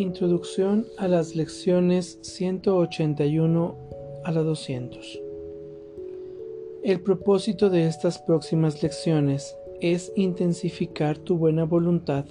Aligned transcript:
Introducción 0.00 0.86
a 0.96 1.08
las 1.08 1.36
lecciones 1.36 2.18
181 2.22 3.76
a 4.24 4.32
la 4.32 4.42
200. 4.42 5.20
El 6.82 7.02
propósito 7.02 7.68
de 7.68 7.86
estas 7.86 8.18
próximas 8.18 8.82
lecciones 8.82 9.54
es 9.82 10.10
intensificar 10.16 11.18
tu 11.18 11.36
buena 11.36 11.64
voluntad 11.64 12.24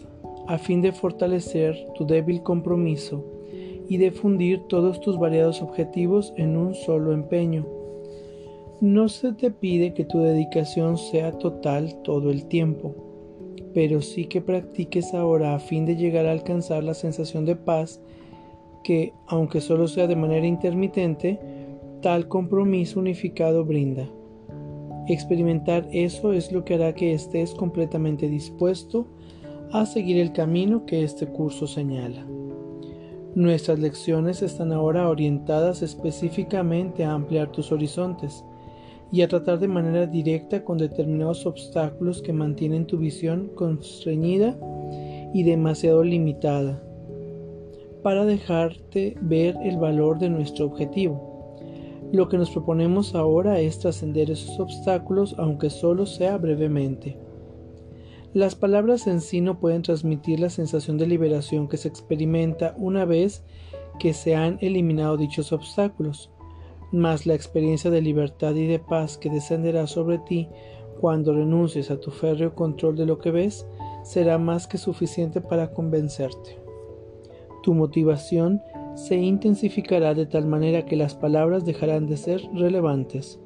a 0.47 0.57
fin 0.57 0.82
de 0.82 0.91
fortalecer 0.91 1.77
tu 1.93 2.07
débil 2.07 2.41
compromiso 2.41 3.23
y 3.88 3.97
de 3.97 4.09
fundir 4.09 4.61
todos 4.67 4.99
tus 4.99 5.20
variados 5.20 5.61
objetivos 5.61 6.33
en 6.38 6.57
un 6.57 6.73
solo 6.73 7.13
empeño. 7.13 7.67
No 8.81 9.09
se 9.09 9.33
te 9.33 9.51
pide 9.51 9.93
que 9.93 10.05
tu 10.05 10.17
dedicación 10.17 10.97
sea 10.97 11.33
total 11.33 12.02
todo 12.02 12.31
el 12.31 12.48
tiempo, 12.48 13.09
pero 13.73 14.02
sí 14.02 14.26
que 14.26 14.41
practiques 14.41 15.14
ahora 15.14 15.55
a 15.55 15.59
fin 15.59 15.86
de 15.86 15.96
llegar 15.96 16.26
a 16.26 16.32
alcanzar 16.32 16.84
la 16.84 16.94
sensación 16.94 17.46
de 17.46 17.55
paz 17.55 18.02
que, 18.84 19.14
aunque 19.28 19.62
solo 19.62 19.88
sea 19.88 20.08
de 20.08 20.16
manera 20.16 20.48
intermitente, 20.48 21.40
tal 22.02 22.28
compromiso 22.28 23.00
unificado 23.00 23.66
brinda. 23.66 24.09
Experimentar 25.08 25.88
eso 25.92 26.34
es 26.34 26.52
lo 26.52 26.64
que 26.64 26.76
hará 26.76 26.94
que 26.94 27.14
estés 27.14 27.54
completamente 27.54 28.30
dispuesto 28.30 29.08
a 29.72 29.86
seguir 29.86 30.17
el 30.17 30.34
camino 30.34 30.86
que 30.86 31.04
este 31.04 31.28
curso 31.28 31.67
señala. 31.67 32.26
Nuestras 33.36 33.80
lecciones 33.80 34.42
están 34.42 34.72
ahora 34.72 35.08
orientadas 35.08 35.84
específicamente 35.84 37.04
a 37.04 37.14
ampliar 37.14 37.52
tus 37.52 37.72
horizontes 37.72 38.44
y 39.12 39.22
a 39.22 39.27
tratar 39.27 39.59
de 39.59 39.68
manera 39.68 40.05
directa 40.05 40.63
con 40.63 40.77
determinados 40.77 41.45
obstáculos 41.45 42.22
que 42.22 42.34
mantienen 42.34 42.86
tu 42.86 42.98
visión 42.98 43.50
constreñida 43.55 44.58
y 45.33 45.44
demasiado 45.44 46.03
limitada 46.03 46.83
para 48.03 48.25
dejarte 48.25 49.17
ver 49.22 49.58
el 49.64 49.78
valor 49.78 50.20
de 50.20 50.30
nuestro 50.30 50.66
objetivo. 50.66 51.30
Lo 52.11 52.28
que 52.28 52.38
nos 52.38 52.50
proponemos 52.50 53.14
ahora 53.14 53.59
es 53.59 53.80
trascender 53.80 54.31
esos 54.31 54.59
obstáculos 54.59 55.36
aunque 55.38 55.70
solo 55.70 56.05
sea 56.05 56.38
brevemente. 56.38 57.17
Las 58.33 58.55
palabras 58.55 59.08
en 59.08 59.22
sí 59.22 59.42
no 59.42 59.59
pueden 59.59 59.81
transmitir 59.81 60.39
la 60.39 60.50
sensación 60.50 60.98
de 60.98 61.08
liberación 61.08 61.67
que 61.67 61.78
se 61.78 61.88
experimenta 61.88 62.76
una 62.78 63.05
vez 63.05 63.44
que 64.00 64.14
se 64.14 64.36
han 64.36 64.58
eliminado 64.61 65.17
dichos 65.17 65.52
obstáculos, 65.52 66.31
mas 66.92 67.26
la 67.26 67.36
experiencia 67.36 67.92
de 67.92 68.02
libertad 68.02 68.56
y 68.56 68.68
de 68.68 68.80
paz 68.80 69.18
que 69.18 69.30
descenderá 69.30 69.88
sobre 69.88 70.20
ti 70.20 70.50
cuando 71.00 71.34
renuncies 71.34 71.92
a 71.92 72.00
tu 72.00 72.12
férreo 72.12 72.56
control 72.56 72.95
de 72.95 73.06
lo 73.06 73.20
que 73.20 73.32
ves 73.32 73.68
será 74.04 74.38
más 74.38 74.68
que 74.68 74.78
suficiente 74.78 75.42
para 75.42 75.72
convencerte. 75.72 76.58
Tu 77.64 77.73
motivación 77.73 78.62
se 78.95 79.16
intensificará 79.16 80.14
de 80.14 80.26
tal 80.26 80.45
manera 80.45 80.86
que 80.86 80.95
las 80.95 81.16
palabras 81.16 81.66
dejarán 81.66 82.08
de 82.08 82.17
ser 82.17 82.42
relevantes. 82.54 83.40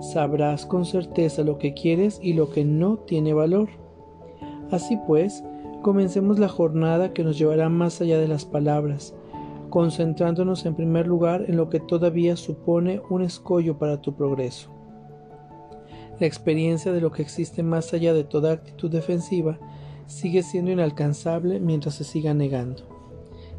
Sabrás 0.00 0.64
con 0.64 0.84
certeza 0.84 1.42
lo 1.42 1.58
que 1.58 1.74
quieres 1.74 2.18
y 2.22 2.32
lo 2.32 2.50
que 2.50 2.64
no 2.64 2.98
tiene 2.98 3.34
valor 3.34 3.68
Así 4.70 4.96
pues, 5.06 5.42
comencemos 5.82 6.38
la 6.38 6.48
jornada 6.48 7.12
que 7.12 7.24
nos 7.24 7.38
llevará 7.38 7.68
más 7.68 8.00
allá 8.00 8.18
de 8.18 8.28
las 8.28 8.44
palabras, 8.44 9.14
concentrándonos 9.70 10.66
en 10.66 10.74
primer 10.74 11.06
lugar 11.06 11.44
en 11.48 11.56
lo 11.56 11.70
que 11.70 11.80
todavía 11.80 12.36
supone 12.36 13.00
un 13.08 13.22
escollo 13.22 13.78
para 13.78 14.00
tu 14.02 14.14
progreso. 14.14 14.70
La 16.18 16.26
experiencia 16.26 16.92
de 16.92 17.00
lo 17.00 17.10
que 17.12 17.22
existe 17.22 17.62
más 17.62 17.94
allá 17.94 18.12
de 18.12 18.24
toda 18.24 18.52
actitud 18.52 18.90
defensiva 18.90 19.58
sigue 20.06 20.42
siendo 20.42 20.70
inalcanzable 20.70 21.60
mientras 21.60 21.94
se 21.94 22.04
siga 22.04 22.34
negando. 22.34 22.82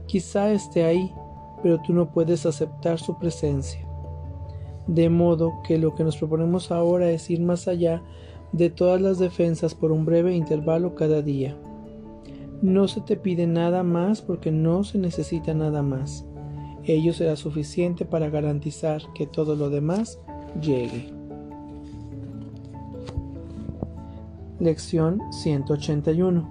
Quizá 0.05 0.51
esté 0.51 0.83
ahí, 0.83 1.11
pero 1.63 1.81
tú 1.81 1.93
no 1.93 2.11
puedes 2.11 2.45
aceptar 2.45 2.99
su 2.99 3.17
presencia. 3.17 3.87
De 4.85 5.09
modo 5.09 5.61
que 5.63 5.77
lo 5.77 5.95
que 5.95 6.03
nos 6.03 6.17
proponemos 6.17 6.71
ahora 6.71 7.09
es 7.09 7.29
ir 7.29 7.41
más 7.41 7.67
allá 7.67 8.03
de 8.51 8.69
todas 8.69 8.99
las 9.01 9.17
defensas 9.17 9.73
por 9.73 9.91
un 9.91 10.05
breve 10.05 10.35
intervalo 10.35 10.93
cada 10.95 11.21
día. 11.21 11.57
No 12.61 12.87
se 12.87 13.01
te 13.01 13.17
pide 13.17 13.47
nada 13.47 13.81
más 13.81 14.21
porque 14.21 14.51
no 14.51 14.83
se 14.83 14.99
necesita 14.99 15.53
nada 15.55 15.81
más. 15.81 16.23
Ello 16.83 17.11
será 17.11 17.35
suficiente 17.35 18.05
para 18.05 18.29
garantizar 18.29 19.01
que 19.15 19.25
todo 19.25 19.55
lo 19.55 19.71
demás 19.71 20.19
llegue. 20.61 21.11
Lección 24.59 25.19
181. 25.31 26.47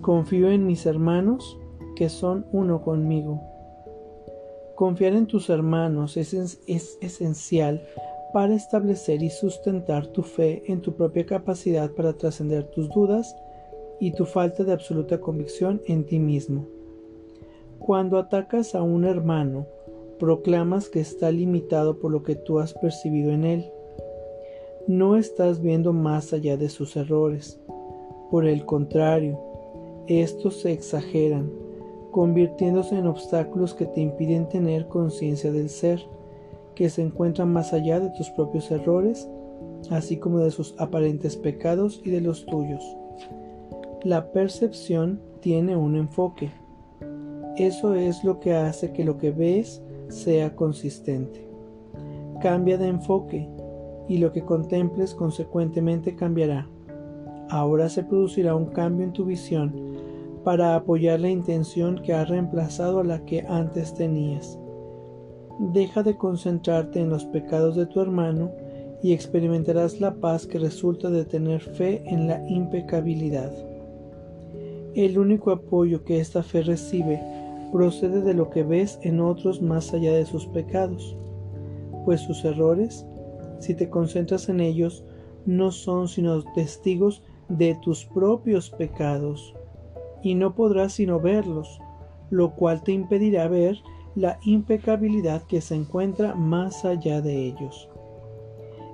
Confío 0.00 0.48
en 0.48 0.64
mis 0.66 0.86
hermanos 0.86 1.58
que 1.96 2.08
son 2.08 2.46
uno 2.52 2.82
conmigo. 2.82 3.40
Confiar 4.76 5.14
en 5.14 5.26
tus 5.26 5.50
hermanos 5.50 6.16
es, 6.16 6.34
es 6.34 6.98
esencial 7.00 7.82
para 8.32 8.54
establecer 8.54 9.24
y 9.24 9.30
sustentar 9.30 10.06
tu 10.06 10.22
fe 10.22 10.62
en 10.68 10.80
tu 10.80 10.94
propia 10.94 11.26
capacidad 11.26 11.90
para 11.90 12.12
trascender 12.12 12.64
tus 12.70 12.88
dudas 12.90 13.34
y 14.00 14.12
tu 14.12 14.24
falta 14.24 14.64
de 14.64 14.72
absoluta 14.72 15.20
convicción 15.20 15.82
en 15.86 16.04
ti 16.04 16.18
mismo. 16.18 16.66
Cuando 17.78 18.18
atacas 18.18 18.74
a 18.74 18.82
un 18.82 19.04
hermano, 19.04 19.66
proclamas 20.18 20.88
que 20.88 21.00
está 21.00 21.30
limitado 21.30 21.98
por 21.98 22.10
lo 22.10 22.22
que 22.22 22.34
tú 22.34 22.58
has 22.58 22.74
percibido 22.74 23.30
en 23.30 23.44
él. 23.44 23.70
No 24.86 25.16
estás 25.16 25.60
viendo 25.60 25.92
más 25.92 26.32
allá 26.32 26.56
de 26.56 26.68
sus 26.68 26.96
errores. 26.96 27.60
Por 28.30 28.46
el 28.46 28.64
contrario, 28.64 29.38
estos 30.06 30.60
se 30.60 30.72
exageran, 30.72 31.50
convirtiéndose 32.10 32.96
en 32.96 33.06
obstáculos 33.06 33.74
que 33.74 33.86
te 33.86 34.00
impiden 34.00 34.48
tener 34.48 34.88
conciencia 34.88 35.52
del 35.52 35.68
ser 35.68 36.00
que 36.74 36.90
se 36.90 37.02
encuentran 37.02 37.52
más 37.52 37.72
allá 37.72 38.00
de 38.00 38.10
tus 38.10 38.30
propios 38.30 38.70
errores, 38.70 39.28
así 39.90 40.16
como 40.16 40.38
de 40.38 40.50
sus 40.50 40.74
aparentes 40.78 41.36
pecados 41.36 42.00
y 42.04 42.10
de 42.10 42.20
los 42.20 42.46
tuyos. 42.46 42.82
La 44.04 44.32
percepción 44.32 45.20
tiene 45.40 45.76
un 45.76 45.96
enfoque. 45.96 46.50
Eso 47.56 47.94
es 47.94 48.24
lo 48.24 48.40
que 48.40 48.54
hace 48.54 48.92
que 48.92 49.04
lo 49.04 49.18
que 49.18 49.30
ves 49.30 49.82
sea 50.08 50.54
consistente. 50.56 51.46
Cambia 52.40 52.78
de 52.78 52.88
enfoque 52.88 53.48
y 54.08 54.18
lo 54.18 54.32
que 54.32 54.42
contemples 54.42 55.14
consecuentemente 55.14 56.16
cambiará. 56.16 56.66
Ahora 57.48 57.88
se 57.88 58.02
producirá 58.02 58.54
un 58.54 58.66
cambio 58.66 59.04
en 59.04 59.12
tu 59.12 59.24
visión 59.24 59.74
para 60.44 60.74
apoyar 60.74 61.20
la 61.20 61.28
intención 61.28 62.00
que 62.02 62.14
ha 62.14 62.24
reemplazado 62.24 63.00
a 63.00 63.04
la 63.04 63.24
que 63.24 63.44
antes 63.48 63.92
tenías 63.94 64.58
deja 65.60 66.02
de 66.02 66.16
concentrarte 66.16 67.00
en 67.00 67.10
los 67.10 67.26
pecados 67.26 67.76
de 67.76 67.84
tu 67.84 68.00
hermano 68.00 68.50
y 69.02 69.12
experimentarás 69.12 70.00
la 70.00 70.14
paz 70.14 70.46
que 70.46 70.58
resulta 70.58 71.10
de 71.10 71.26
tener 71.26 71.60
fe 71.60 72.02
en 72.06 72.26
la 72.26 72.42
impecabilidad. 72.48 73.52
El 74.94 75.18
único 75.18 75.52
apoyo 75.52 76.04
que 76.04 76.18
esta 76.18 76.42
fe 76.42 76.62
recibe 76.62 77.22
procede 77.72 78.22
de 78.22 78.34
lo 78.34 78.50
que 78.50 78.64
ves 78.64 78.98
en 79.02 79.20
otros 79.20 79.62
más 79.62 79.94
allá 79.94 80.12
de 80.12 80.26
sus 80.26 80.46
pecados, 80.46 81.16
pues 82.04 82.20
sus 82.20 82.44
errores, 82.44 83.06
si 83.60 83.74
te 83.74 83.88
concentras 83.88 84.48
en 84.48 84.60
ellos, 84.60 85.04
no 85.46 85.70
son 85.70 86.08
sino 86.08 86.42
testigos 86.54 87.22
de 87.48 87.76
tus 87.82 88.04
propios 88.04 88.70
pecados, 88.70 89.54
y 90.22 90.34
no 90.34 90.54
podrás 90.56 90.94
sino 90.94 91.20
verlos, 91.20 91.80
lo 92.30 92.54
cual 92.56 92.82
te 92.82 92.90
impedirá 92.90 93.46
ver 93.46 93.76
la 94.16 94.38
impecabilidad 94.44 95.42
que 95.42 95.60
se 95.60 95.76
encuentra 95.76 96.34
más 96.34 96.84
allá 96.84 97.20
de 97.20 97.46
ellos. 97.46 97.88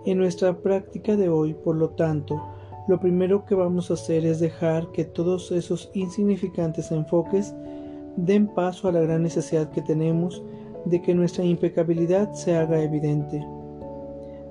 En 0.05 0.19
nuestra 0.19 0.59
práctica 0.59 1.17
de 1.17 1.31
hoy, 1.31 1.55
por 1.55 1.77
lo 1.77 1.91
tanto, 1.91 2.43
lo 2.89 3.01
primero 3.01 3.45
que 3.45 3.55
vamos 3.55 3.91
a 3.91 3.95
hacer 3.95 4.25
es 4.25 4.41
dejar 4.41 4.91
que 4.93 5.05
todos 5.05 5.51
esos 5.53 5.91
insignificantes 5.95 6.91
enfoques 6.93 7.55
den 8.17 8.47
paso 8.49 8.89
a 8.89 8.93
la 8.93 9.01
gran 9.01 9.23
necesidad 9.23 9.71
que 9.71 9.83
tenemos 9.83 10.43
de 10.85 11.03
que 11.03 11.15
nuestra 11.15 11.45
impecabilidad 11.45 12.33
se 12.33 12.57
haga 12.57 12.83
evidente. 12.83 13.45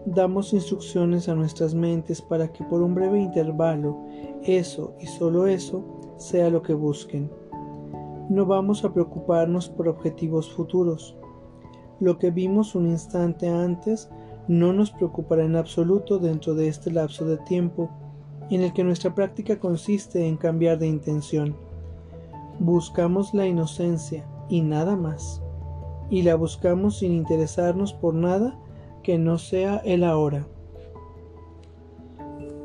Damos 0.05 0.53
instrucciones 0.53 1.29
a 1.29 1.35
nuestras 1.35 1.73
mentes 1.73 2.21
para 2.21 2.47
que 2.51 2.63
por 2.65 2.81
un 2.81 2.93
breve 2.93 3.19
intervalo 3.19 3.97
eso 4.43 4.93
y 4.99 5.07
solo 5.07 5.47
eso 5.47 5.83
sea 6.17 6.49
lo 6.49 6.61
que 6.61 6.73
busquen 6.73 7.29
no 8.29 8.45
vamos 8.45 8.83
a 8.83 8.91
preocuparnos 8.91 9.69
por 9.69 9.87
objetivos 9.87 10.51
futuros. 10.51 11.15
Lo 11.99 12.17
que 12.17 12.31
vimos 12.31 12.73
un 12.73 12.89
instante 12.89 13.47
antes 13.47 14.09
no 14.47 14.73
nos 14.73 14.91
preocupará 14.91 15.45
en 15.45 15.55
absoluto 15.55 16.17
dentro 16.17 16.55
de 16.55 16.67
este 16.67 16.91
lapso 16.91 17.25
de 17.25 17.37
tiempo 17.37 17.89
en 18.49 18.61
el 18.61 18.73
que 18.73 18.83
nuestra 18.83 19.15
práctica 19.15 19.59
consiste 19.59 20.27
en 20.27 20.37
cambiar 20.37 20.77
de 20.77 20.87
intención. 20.87 21.55
Buscamos 22.59 23.33
la 23.33 23.47
inocencia 23.47 24.25
y 24.49 24.61
nada 24.61 24.95
más, 24.95 25.41
y 26.09 26.21
la 26.21 26.35
buscamos 26.35 26.99
sin 26.99 27.11
interesarnos 27.11 27.93
por 27.93 28.13
nada 28.13 28.57
que 29.03 29.17
no 29.17 29.37
sea 29.37 29.77
el 29.77 30.03
ahora. 30.03 30.47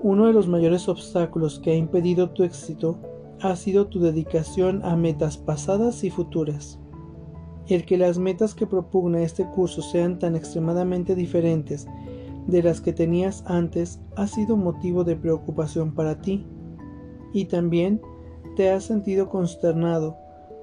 Uno 0.03 0.27
de 0.27 0.33
los 0.33 0.49
mayores 0.49 0.89
obstáculos 0.89 1.61
que 1.61 1.73
ha 1.73 1.77
impedido 1.77 2.31
tu 2.31 2.43
éxito 2.45 2.99
ha 3.43 3.57
sido 3.57 3.87
tu 3.87 4.01
dedicación 4.01 4.83
a 4.85 4.97
metas 4.97 5.37
pasadas 5.37 6.05
y 6.05 6.11
futuras. 6.11 6.79
El 7.67 7.85
que 7.85 7.99
las 7.99 8.19
metas 8.19 8.55
que 8.55 8.67
propugna 8.67 9.23
este 9.23 9.47
curso 9.47 9.83
sean 9.83 10.19
tan 10.19 10.37
extremadamente 10.37 11.15
diferentes 11.15 11.87
de 12.51 12.63
las 12.63 12.81
que 12.81 12.93
tenías 12.93 13.45
antes 13.47 14.01
ha 14.17 14.27
sido 14.27 14.57
motivo 14.57 15.05
de 15.05 15.17
preocupación 15.17 15.95
para 15.95 16.21
ti 16.21 16.47
y 17.33 17.47
también 17.47 18.01
te 18.57 18.71
has 18.71 18.85
sentido 18.85 19.29
consternado 19.29 20.17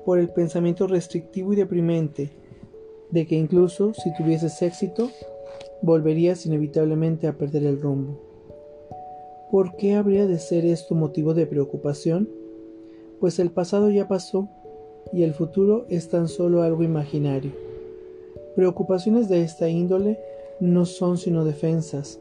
por 0.06 0.20
el 0.20 0.30
pensamiento 0.30 0.88
restrictivo 0.88 1.54
y 1.54 1.56
deprimente 1.56 2.32
de 3.12 3.26
que 3.26 3.36
incluso 3.36 3.94
si 3.94 4.14
tuvieses 4.16 4.62
éxito 4.62 5.10
volverías 5.82 6.46
inevitablemente 6.46 7.28
a 7.28 7.38
perder 7.38 7.64
el 7.64 7.82
rumbo. 7.82 8.20
¿Por 9.52 9.78
qué 9.78 9.96
habría 9.96 10.28
de 10.28 10.40
ser 10.40 10.66
esto 10.66 10.94
motivo 10.94 11.34
de 11.34 11.46
preocupación? 11.46 12.30
Pues 13.20 13.40
el 13.40 13.50
pasado 13.50 13.90
ya 13.90 14.08
pasó 14.08 14.50
y 15.14 15.24
el 15.24 15.34
futuro 15.34 15.86
es 15.90 16.10
tan 16.10 16.28
solo 16.28 16.64
algo 16.64 16.84
imaginario. 16.84 17.52
Preocupaciones 18.56 19.30
de 19.30 19.44
esta 19.44 19.70
índole 19.70 20.20
no 20.60 20.86
son 20.86 21.18
sino 21.18 21.46
defensas 21.46 22.20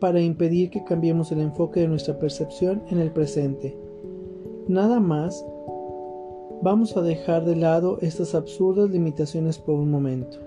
para 0.00 0.20
impedir 0.20 0.70
que 0.70 0.82
cambiemos 0.82 1.30
el 1.30 1.40
enfoque 1.40 1.80
de 1.80 1.88
nuestra 1.88 2.18
percepción 2.18 2.82
en 2.90 2.98
el 2.98 3.12
presente. 3.12 3.78
Nada 4.66 4.98
más, 4.98 5.44
vamos 6.60 6.96
a 6.96 7.02
dejar 7.02 7.44
de 7.44 7.54
lado 7.54 7.98
estas 8.00 8.34
absurdas 8.34 8.90
limitaciones 8.90 9.58
por 9.58 9.76
un 9.76 9.90
momento. 9.90 10.38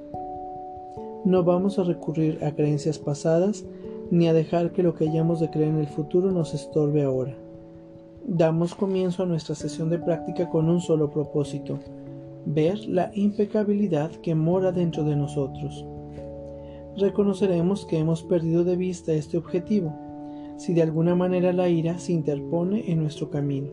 No 1.24 1.44
vamos 1.44 1.80
a 1.80 1.84
recurrir 1.84 2.44
a 2.44 2.52
creencias 2.52 3.00
pasadas 3.00 3.66
ni 4.12 4.28
a 4.28 4.34
dejar 4.34 4.72
que 4.74 4.84
lo 4.84 4.94
que 4.94 5.08
hayamos 5.08 5.40
de 5.40 5.50
creer 5.50 5.70
en 5.70 5.80
el 5.80 5.88
futuro 5.88 6.32
nos 6.32 6.54
estorbe 6.54 7.04
ahora. 7.04 7.36
Damos 8.28 8.76
comienzo 8.76 9.24
a 9.24 9.26
nuestra 9.26 9.56
sesión 9.56 9.90
de 9.90 10.00
práctica 10.00 10.50
con 10.50 10.70
un 10.70 10.82
solo 10.82 11.10
propósito, 11.10 11.80
ver 12.46 12.80
la 12.88 13.10
impecabilidad 13.14 14.12
que 14.12 14.36
mora 14.36 14.72
dentro 14.72 15.04
de 15.04 15.16
nosotros. 15.16 15.86
Reconoceremos 16.98 17.86
que 17.86 18.00
hemos 18.00 18.24
perdido 18.24 18.64
de 18.64 18.78
vista 18.78 19.12
este 19.12 19.38
objetivo, 19.38 19.94
si 20.58 20.74
de 20.74 20.82
alguna 20.82 21.14
manera 21.14 21.52
la 21.52 21.68
ira 21.68 22.00
se 22.00 22.14
interpone 22.14 22.90
en 22.90 23.02
nuestro 23.02 23.30
camino. 23.30 23.68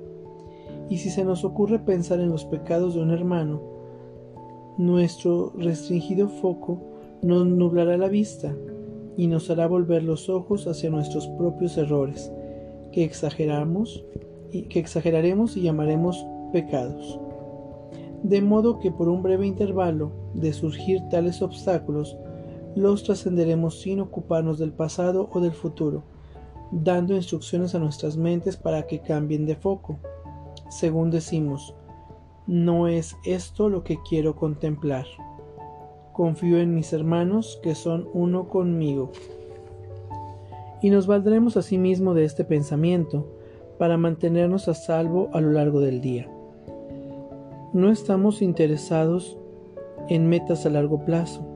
Y 0.90 0.98
si 0.98 1.08
se 1.08 1.24
nos 1.24 1.44
ocurre 1.44 1.78
pensar 1.78 2.19
en 2.19 2.30
los 2.30 2.44
pecados 2.44 2.94
de 2.94 3.00
un 3.00 3.12
hermano, 3.12 3.62
nuestro 4.76 5.52
restringido 5.56 6.28
foco 6.28 6.80
nos 7.22 7.46
nublará 7.46 7.96
la 7.96 8.08
vista 8.08 8.56
y 9.16 9.28
nos 9.28 9.48
hará 9.50 9.69
volver 9.69 10.02
los 10.02 10.28
ojos 10.28 10.66
hacia 10.66 10.90
nuestros 10.90 11.28
propios 11.38 11.78
errores, 11.78 12.32
que 12.90 13.04
exageramos 13.04 14.04
y 14.50 14.62
que 14.62 14.80
exageraremos 14.80 15.56
y 15.56 15.62
llamaremos 15.62 16.26
pecados. 16.52 17.20
De 18.24 18.42
modo 18.42 18.80
que 18.80 18.90
por 18.90 19.08
un 19.08 19.22
breve 19.22 19.46
intervalo 19.46 20.10
de 20.34 20.52
surgir 20.52 21.00
tales 21.08 21.40
obstáculos, 21.40 22.16
los 22.74 23.02
trascenderemos 23.04 23.80
sin 23.80 24.00
ocuparnos 24.00 24.58
del 24.58 24.72
pasado 24.72 25.28
o 25.32 25.40
del 25.40 25.52
futuro, 25.52 26.04
dando 26.70 27.14
instrucciones 27.14 27.74
a 27.74 27.78
nuestras 27.78 28.16
mentes 28.16 28.56
para 28.56 28.86
que 28.86 29.00
cambien 29.00 29.46
de 29.46 29.56
foco. 29.56 29.98
Según 30.70 31.10
decimos, 31.10 31.74
no 32.46 32.88
es 32.88 33.16
esto 33.24 33.69
lo 33.69 33.84
que 33.84 33.98
quiero 34.08 34.36
contemplar. 34.36 35.06
Confío 36.12 36.58
en 36.58 36.74
mis 36.74 36.92
hermanos 36.92 37.60
que 37.62 37.74
son 37.74 38.08
uno 38.14 38.48
conmigo. 38.48 39.12
Y 40.82 40.90
nos 40.90 41.06
valdremos 41.06 41.56
asimismo 41.56 42.14
de 42.14 42.24
este 42.24 42.44
pensamiento 42.44 43.26
para 43.78 43.96
mantenernos 43.96 44.69
a 44.69 44.74
salvo 44.74 45.28
a 45.32 45.40
lo 45.40 45.52
largo 45.52 45.80
del 45.80 46.00
día. 46.00 46.28
No 47.72 47.90
estamos 47.90 48.42
interesados 48.42 49.38
en 50.08 50.28
metas 50.28 50.66
a 50.66 50.70
largo 50.70 51.04
plazo. 51.04 51.51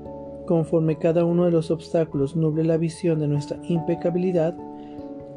Conforme 0.46 0.96
cada 0.96 1.24
uno 1.24 1.44
de 1.44 1.50
los 1.50 1.70
obstáculos 1.70 2.36
nuble 2.36 2.62
la 2.62 2.76
visión 2.76 3.18
de 3.18 3.28
nuestra 3.28 3.58
impecabilidad, 3.64 4.56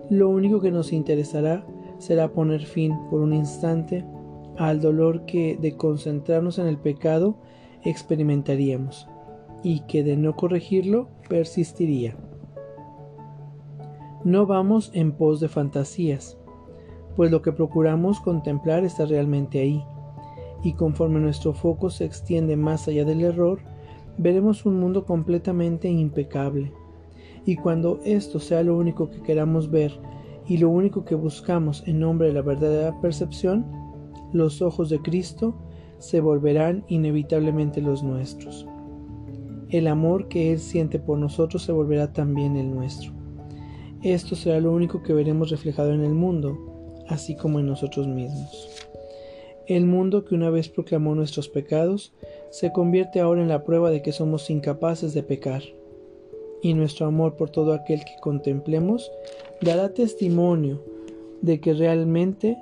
lo 0.10 0.30
único 0.30 0.62
que 0.62 0.72
nos 0.72 0.94
interesará 0.94 1.66
será 1.98 2.32
poner 2.32 2.62
fin 2.62 2.94
por 3.10 3.22
un 3.22 3.34
instante 3.34 4.06
al 4.58 4.82
dolor 4.82 5.26
que 5.26 5.58
de 5.58 5.76
concentrarnos 5.76 6.60
en 6.60 6.68
el 6.68 6.78
pecado 6.78 7.38
experimentaríamos 7.84 9.08
y 9.64 9.82
que 9.82 10.04
de 10.04 10.16
no 10.16 10.36
corregirlo 10.36 11.10
persistiría. 11.28 12.16
No 14.24 14.46
vamos 14.46 14.92
en 14.94 15.14
pos 15.14 15.40
de 15.40 15.48
fantasías, 15.48 16.38
pues 17.16 17.32
lo 17.32 17.42
que 17.42 17.52
procuramos 17.52 18.20
contemplar 18.20 18.84
está 18.84 19.06
realmente 19.06 19.60
ahí, 19.60 19.84
y 20.62 20.74
conforme 20.74 21.20
nuestro 21.20 21.54
foco 21.54 21.90
se 21.90 22.06
extiende 22.06 22.58
más 22.58 22.88
allá 22.88 23.06
del 23.06 23.22
error, 23.22 23.60
veremos 24.20 24.66
un 24.66 24.80
mundo 24.80 25.06
completamente 25.06 25.90
impecable. 25.90 26.72
Y 27.46 27.56
cuando 27.56 28.00
esto 28.04 28.40
sea 28.40 28.64
lo 28.64 28.78
único 28.78 29.10
que 29.10 29.22
queramos 29.22 29.72
ver 29.72 29.94
y 30.46 30.58
lo 30.58 30.70
único 30.70 31.06
que 31.06 31.16
buscamos 31.16 31.84
en 31.88 32.00
nombre 32.00 32.28
de 32.28 32.34
la 32.34 32.42
verdadera 32.42 33.00
percepción, 33.02 33.66
los 34.34 34.62
ojos 34.62 34.90
de 34.90 35.00
Cristo 35.02 35.56
se 35.98 36.20
volverán 36.20 36.84
inevitablemente 36.90 37.82
los 37.82 38.04
nuestros. 38.04 38.68
El 39.70 39.88
amor 39.88 40.28
que 40.28 40.52
Él 40.52 40.60
siente 40.60 41.00
por 41.00 41.18
nosotros 41.18 41.64
se 41.64 41.72
volverá 41.72 42.12
también 42.12 42.58
el 42.58 42.72
nuestro. 42.72 43.14
Esto 44.04 44.36
será 44.36 44.60
lo 44.60 44.74
único 44.74 45.02
que 45.02 45.14
veremos 45.14 45.50
reflejado 45.50 45.94
en 45.94 46.04
el 46.04 46.14
mundo, 46.14 46.58
así 47.08 47.36
como 47.36 47.60
en 47.60 47.68
nosotros 47.68 48.08
mismos. 48.08 48.70
El 49.68 49.86
mundo 49.86 50.26
que 50.26 50.36
una 50.36 50.50
vez 50.50 50.68
proclamó 50.68 51.14
nuestros 51.16 51.48
pecados 51.48 52.14
se 52.50 52.72
convierte 52.72 53.20
ahora 53.20 53.42
en 53.42 53.48
la 53.50 53.64
prueba 53.64 53.92
de 53.92 54.02
que 54.02 54.12
somos 54.12 54.50
incapaces 54.50 55.14
de 55.14 55.24
pecar, 55.24 55.64
y 56.62 56.74
nuestro 56.74 57.06
amor 57.06 57.36
por 57.36 57.50
todo 57.50 57.74
aquel 57.74 58.04
que 58.04 58.16
contemplemos 58.22 59.12
dará 59.62 59.94
testimonio 59.94 60.82
de 61.42 61.60
que 61.62 61.74
realmente 61.74 62.58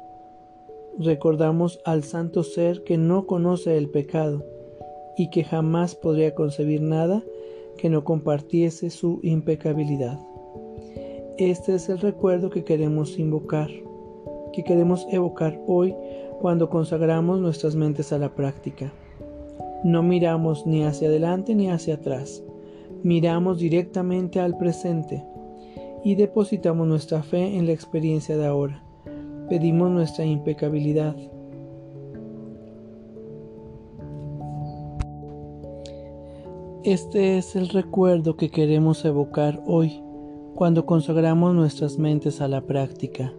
recordamos 0.99 1.79
al 1.85 2.03
santo 2.03 2.43
ser 2.43 2.83
que 2.83 2.97
no 2.97 3.25
conoce 3.25 3.77
el 3.77 3.89
pecado 3.89 4.45
y 5.17 5.29
que 5.29 5.43
jamás 5.43 5.95
podría 5.95 6.35
concebir 6.35 6.81
nada 6.81 7.23
que 7.77 7.89
no 7.89 8.03
compartiese 8.03 8.89
su 8.89 9.19
impecabilidad. 9.23 10.19
Este 11.37 11.75
es 11.75 11.89
el 11.89 11.99
recuerdo 11.99 12.49
que 12.49 12.63
queremos 12.63 13.19
invocar, 13.19 13.69
que 14.53 14.63
queremos 14.63 15.07
evocar 15.11 15.59
hoy 15.67 15.95
cuando 16.39 16.69
consagramos 16.69 17.39
nuestras 17.39 17.75
mentes 17.75 18.11
a 18.11 18.17
la 18.17 18.33
práctica. 18.33 18.91
No 19.83 20.03
miramos 20.03 20.65
ni 20.65 20.83
hacia 20.83 21.07
adelante 21.07 21.55
ni 21.55 21.69
hacia 21.69 21.95
atrás, 21.95 22.43
miramos 23.03 23.59
directamente 23.59 24.39
al 24.39 24.57
presente 24.57 25.23
y 26.03 26.15
depositamos 26.15 26.87
nuestra 26.87 27.23
fe 27.23 27.57
en 27.57 27.65
la 27.65 27.73
experiencia 27.73 28.37
de 28.37 28.45
ahora. 28.45 28.83
Pedimos 29.49 29.89
nuestra 29.91 30.25
impecabilidad, 30.25 31.15
Este 36.87 37.37
es 37.37 37.57
el 37.57 37.67
recuerdo 37.67 38.37
que 38.37 38.49
queremos 38.49 39.03
evocar 39.03 39.61
hoy 39.67 40.01
cuando 40.55 40.85
consagramos 40.85 41.53
nuestras 41.53 41.97
mentes 41.97 42.39
a 42.39 42.47
la 42.47 42.61
práctica. 42.61 43.33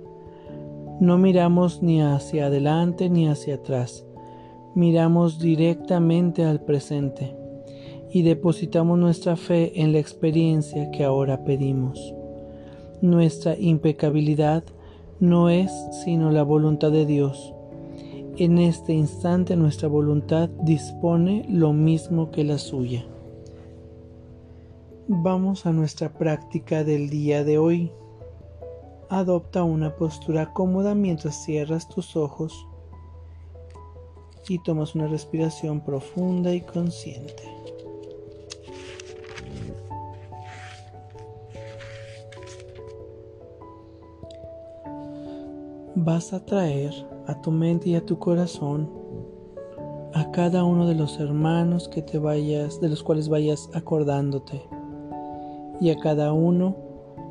No 1.01 1.17
miramos 1.17 1.83
ni 1.83 2.03
hacia 2.03 2.49
adelante 2.49 3.09
ni 3.09 3.27
hacia 3.27 3.55
atrás, 3.55 4.05
miramos 4.79 5.41
directamente 5.41 6.45
al 6.45 6.61
presente 6.61 7.35
y 8.13 8.23
depositamos 8.23 8.97
nuestra 8.97 9.35
fe 9.35 9.83
en 9.83 9.91
la 9.91 9.99
experiencia 9.99 10.93
que 10.93 11.03
ahora 11.03 11.43
pedimos. 11.43 12.15
Nuestra 13.03 13.59
impecabilidad 13.59 14.63
no 15.19 15.51
es 15.51 15.73
sino 16.05 16.31
la 16.31 16.45
voluntad 16.45 16.93
de 16.93 17.07
Dios. 17.07 17.53
En 18.37 18.59
este 18.59 18.93
instante 18.93 19.57
nuestra 19.57 19.89
voluntad 19.89 20.49
dispone 20.63 21.45
lo 21.49 21.73
mismo 21.73 22.31
que 22.31 22.45
la 22.45 22.59
suya. 22.59 23.05
Vamos 25.09 25.67
a 25.67 25.73
nuestra 25.73 26.13
práctica 26.13 26.85
del 26.85 27.11
día 27.11 27.43
de 27.43 27.59
hoy. 27.59 27.91
Adopta 29.11 29.65
una 29.65 29.97
postura 29.97 30.53
cómoda 30.53 30.95
mientras 30.95 31.43
cierras 31.43 31.89
tus 31.89 32.15
ojos 32.15 32.68
y 34.49 34.59
tomas 34.63 34.95
una 34.95 35.07
respiración 35.07 35.81
profunda 35.81 36.55
y 36.55 36.61
consciente. 36.61 37.43
Vas 45.95 46.33
a 46.33 46.45
traer 46.45 46.93
a 47.27 47.41
tu 47.41 47.51
mente 47.51 47.91
y 47.91 47.95
a 47.97 48.05
tu 48.05 48.19
corazón 48.19 48.89
a 50.15 50.31
cada 50.31 50.65
uno 50.65 50.87
de 50.87 50.95
los 50.95 51.21
hermanos 51.21 51.89
que 51.89 52.03
te 52.03 52.19
vayas, 52.19 52.81
de 52.81 52.89
los 52.89 53.03
cuales 53.03 53.29
vayas 53.29 53.69
acordándote 53.75 54.63
y 55.81 55.91
a 55.91 55.99
cada 55.99 56.33
uno 56.33 56.77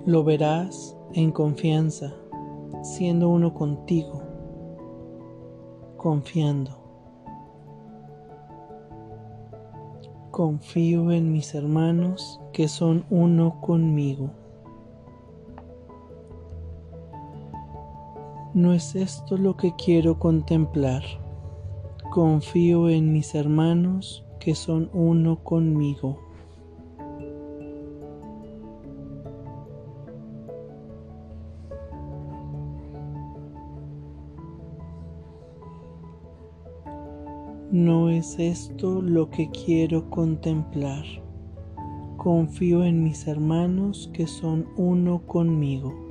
lo 0.06 0.24
verás 0.24 0.96
en 1.14 1.32
confianza, 1.32 2.14
siendo 2.84 3.30
uno 3.30 3.54
contigo. 3.54 4.22
confiando. 5.98 6.87
Confío 10.38 11.12
en 11.12 11.32
mis 11.32 11.56
hermanos 11.56 12.39
que 12.53 12.67
son 12.67 13.06
uno 13.10 13.60
conmigo. 13.60 14.29
No 18.53 18.72
es 18.72 18.96
esto 18.96 19.36
lo 19.36 19.58
que 19.58 19.74
quiero 19.84 20.20
contemplar. 20.20 21.01
Confío 22.12 22.88
en 22.88 23.12
mis 23.13 23.34
hermanos 23.34 24.27
que 24.39 24.53
son 24.53 24.91
uno 24.94 25.44
conmigo. 25.44 26.20
No 37.78 38.10
es 38.10 38.40
esto 38.40 39.04
lo 39.04 39.30
que 39.30 39.52
quiero 39.52 40.10
contemplar. 40.10 41.06
Confío 42.18 42.84
en 42.84 43.04
mis 43.04 43.28
hermanos 43.28 44.10
que 44.16 44.26
son 44.26 44.66
uno 44.78 45.22
conmigo. 45.28 46.07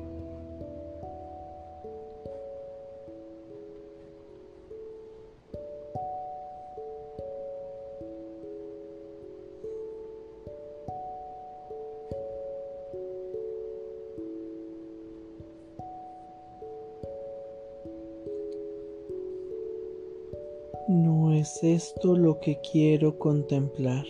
Que 22.40 22.60
quiero 22.60 23.18
contemplar. 23.18 24.04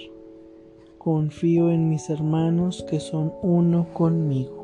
Confío 0.98 1.70
en 1.70 1.88
mis 1.88 2.10
hermanos 2.10 2.84
que 2.88 3.00
son 3.00 3.32
uno 3.42 3.86
conmigo. 3.92 4.55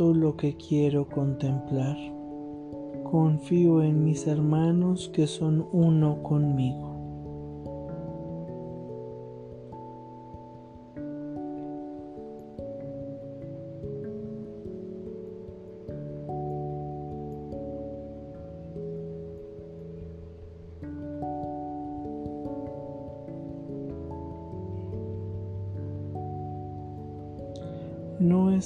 Lo 0.00 0.36
que 0.36 0.56
quiero 0.56 1.06
contemplar. 1.06 1.96
Confío 3.04 3.82
en 3.82 4.02
mis 4.02 4.26
hermanos 4.26 5.10
que 5.12 5.26
son 5.26 5.68
uno 5.72 6.22
conmigo. 6.22 6.89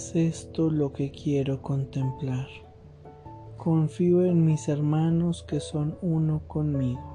Es 0.05 0.17
esto 0.17 0.71
lo 0.71 0.93
que 0.93 1.11
quiero 1.11 1.63
contemplar. 1.63 2.47
Confío 3.57 4.23
en 4.27 4.45
mis 4.45 4.69
hermanos 4.69 5.45
que 5.49 5.61
son 5.61 5.97
uno 6.03 6.43
conmigo. 6.47 7.14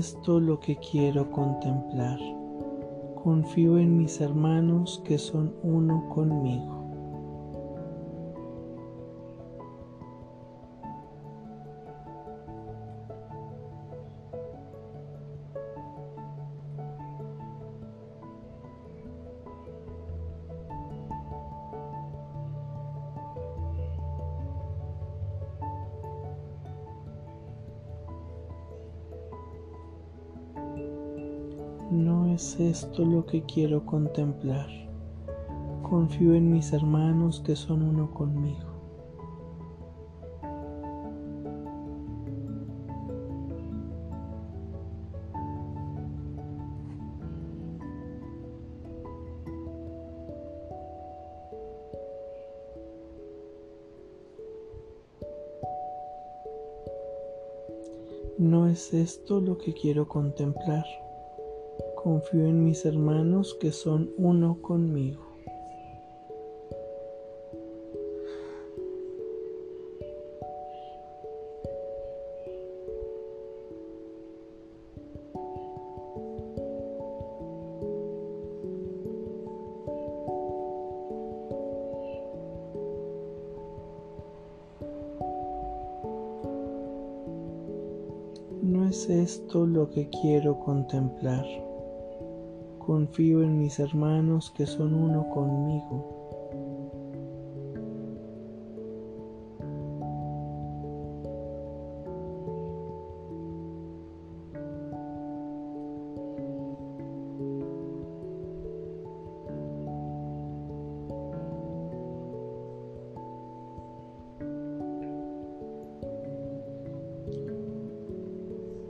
Esto 0.00 0.40
lo 0.40 0.58
que 0.60 0.76
quiero 0.76 1.30
contemplar. 1.30 2.18
Confío 3.22 3.76
en 3.76 3.98
mis 3.98 4.18
hermanos 4.22 5.02
que 5.04 5.18
son 5.18 5.54
uno 5.62 6.08
conmigo. 6.08 6.79
No 31.90 32.32
es 32.32 32.60
esto 32.60 33.04
lo 33.04 33.26
que 33.26 33.42
quiero 33.42 33.84
contemplar. 33.84 34.68
Confío 35.82 36.34
en 36.34 36.52
mis 36.52 36.72
hermanos 36.72 37.42
que 37.44 37.56
son 37.56 37.82
uno 37.82 38.14
conmigo. 38.14 38.70
No 58.38 58.68
es 58.68 58.94
esto 58.94 59.40
lo 59.40 59.58
que 59.58 59.74
quiero 59.74 60.06
contemplar. 60.06 60.84
Confío 62.02 62.46
en 62.46 62.64
mis 62.64 62.86
hermanos 62.86 63.54
que 63.60 63.72
son 63.72 64.10
uno 64.16 64.62
conmigo. 64.62 65.20
No 88.62 88.88
es 88.88 89.10
esto 89.10 89.66
lo 89.66 89.90
que 89.90 90.08
quiero 90.08 90.58
contemplar. 90.60 91.44
Confío 92.90 93.44
en 93.44 93.56
mis 93.56 93.78
hermanos 93.78 94.50
que 94.50 94.66
son 94.66 94.92
uno 94.92 95.30
conmigo. 95.30 96.18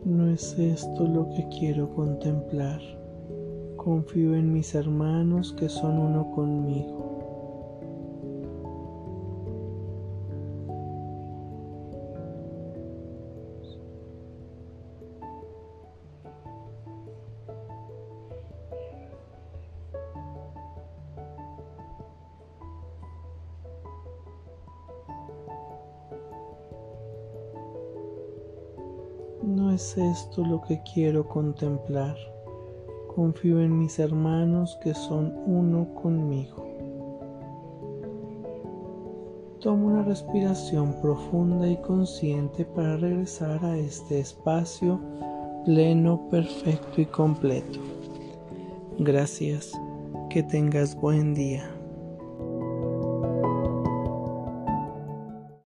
No 0.06 0.30
es 0.30 0.58
esto 0.58 1.06
lo 1.06 1.28
que 1.28 1.46
quiero 1.50 1.94
contemplar. 1.94 2.99
Confío 3.82 4.34
en 4.34 4.52
mis 4.52 4.74
hermanos 4.74 5.54
que 5.58 5.70
son 5.70 5.98
uno 5.98 6.30
conmigo. 6.32 7.00
No 29.42 29.72
es 29.72 29.96
esto 29.96 30.44
lo 30.44 30.60
que 30.60 30.82
quiero 30.82 31.26
contemplar. 31.26 32.14
Confío 33.20 33.60
en 33.60 33.78
mis 33.78 33.98
hermanos 33.98 34.78
que 34.82 34.94
son 34.94 35.34
uno 35.44 35.92
conmigo. 35.92 36.66
Toma 39.60 39.88
una 39.88 40.02
respiración 40.04 40.98
profunda 41.02 41.68
y 41.68 41.76
consciente 41.82 42.64
para 42.64 42.96
regresar 42.96 43.62
a 43.62 43.76
este 43.76 44.20
espacio 44.20 44.98
pleno, 45.66 46.30
perfecto 46.30 47.02
y 47.02 47.04
completo. 47.04 47.78
Gracias. 48.98 49.78
Que 50.30 50.42
tengas 50.42 50.98
buen 50.98 51.34
día. 51.34 51.79